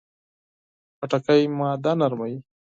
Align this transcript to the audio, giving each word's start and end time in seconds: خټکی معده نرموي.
خټکی 0.97 1.41
معده 1.57 1.91
نرموي. 1.99 2.35